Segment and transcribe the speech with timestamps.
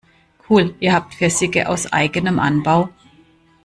[0.49, 2.89] Cool, ihr habt Pfirsiche aus eigenem Anbau?